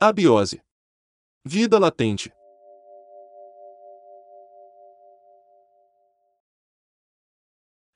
[0.00, 0.62] Abiose.
[1.44, 2.32] Vida latente.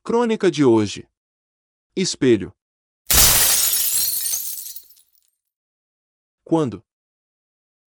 [0.02, 1.08] Crônica de hoje.
[1.94, 2.52] Espelho.
[6.42, 6.84] Quando?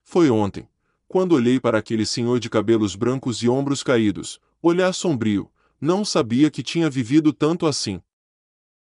[0.05, 0.69] Foi ontem,
[1.09, 6.53] quando olhei para aquele senhor de cabelos brancos e ombros caídos, olhar sombrio, não sabia
[6.53, 8.01] que tinha vivido tanto assim.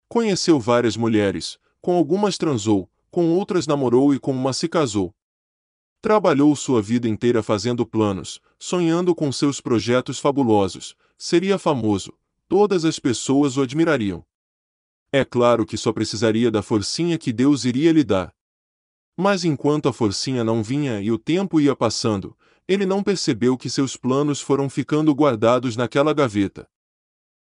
[0.10, 5.16] Conheceu várias mulheres, com algumas transou, com outras namorou e com uma se casou.
[6.02, 12.12] Trabalhou sua vida inteira fazendo planos, sonhando com seus projetos fabulosos, seria famoso,
[12.50, 14.26] todas as pessoas o admirariam.
[15.12, 18.34] É claro que só precisaria da forcinha que Deus iria lhe dar.
[19.16, 22.36] Mas enquanto a forcinha não vinha e o tempo ia passando,
[22.68, 26.68] ele não percebeu que seus planos foram ficando guardados naquela gaveta.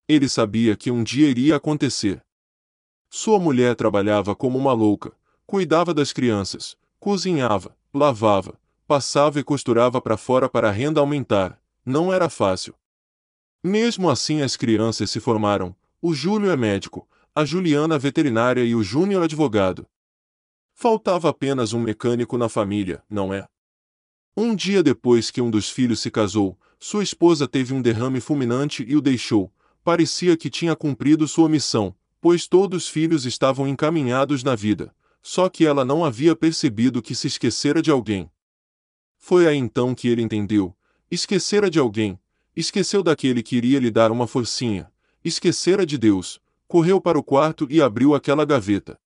[0.08, 2.24] Ele sabia que um dia iria acontecer.
[3.10, 5.12] Sua mulher trabalhava como uma louca,
[5.46, 11.60] cuidava das crianças, cozinhava, lavava, passava e costurava para fora para a renda aumentar.
[11.85, 12.76] Não era fácil.
[13.63, 15.76] Mesmo assim, as crianças se formaram.
[16.01, 19.88] O Júlio é médico, a Juliana veterinária e o Júnior advogado.
[20.73, 23.48] Faltava apenas um mecânico na família, não é?
[24.38, 28.84] Um dia depois que um dos filhos se casou, sua esposa teve um derrame fulminante
[28.88, 29.51] e o deixou.
[29.84, 34.93] Parecia que tinha cumprido sua missão, pois todos os filhos estavam encaminhados na vida,
[35.26, 38.29] só que ela não havia percebido que se esquecera de alguém.
[39.18, 40.77] Foi aí então que ele entendeu:
[41.09, 42.20] esquecera de alguém,
[42.55, 44.90] Esqueceu daquele que iria lhe dar uma forcinha.
[45.23, 46.40] Esquecera de Deus.
[46.67, 48.98] Correu para o quarto e abriu aquela gaveta.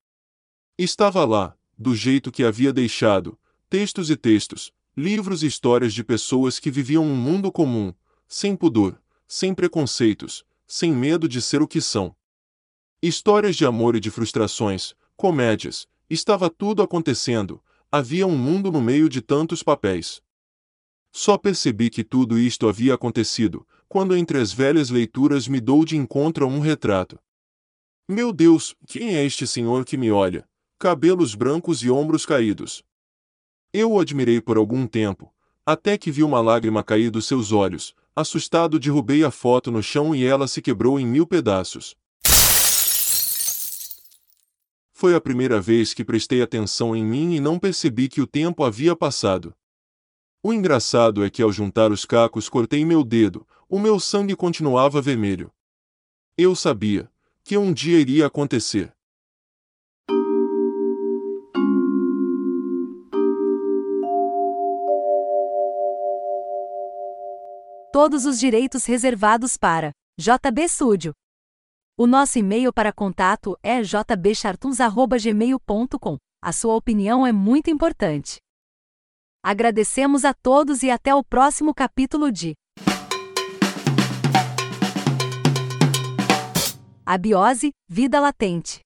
[0.78, 6.60] Estava lá, do jeito que havia deixado, textos e textos, livros e histórias de pessoas
[6.60, 7.92] que viviam um mundo comum,
[8.28, 12.16] sem pudor, sem preconceitos, sem medo de ser o que são.
[13.02, 19.08] Histórias de amor e de frustrações, comédias, estava tudo acontecendo, havia um mundo no meio
[19.08, 20.22] de tantos papéis.
[21.12, 25.98] Só percebi que tudo isto havia acontecido, quando entre as velhas leituras me dou de
[25.98, 27.20] encontro a um retrato.
[28.08, 30.48] Meu Deus, quem é este senhor que me olha?
[30.80, 32.84] Cabelos brancos e ombros caídos.
[33.72, 35.34] Eu o admirei por algum tempo,
[35.66, 37.94] até que vi uma lágrima cair dos seus olhos.
[38.16, 41.96] Assustado, derrubei a foto no chão e ela se quebrou em mil pedaços.
[45.00, 48.66] Foi a primeira vez que prestei atenção em mim e não percebi que o tempo
[48.66, 49.56] havia passado.
[50.44, 55.02] O engraçado é que ao juntar os cacos cortei meu dedo, o meu sangue continuava
[55.02, 55.50] vermelho.
[56.38, 57.10] Eu sabia
[57.46, 58.94] que um dia iria acontecer.
[67.94, 71.14] Todos os direitos reservados para JB Studio.
[72.02, 76.18] O nosso e-mail para contato é jbchartuns@gmail.com.
[76.42, 78.38] A sua opinião é muito importante.
[79.44, 82.54] Agradecemos a todos e até o próximo capítulo de
[87.06, 88.80] Abiose, Vida Latente.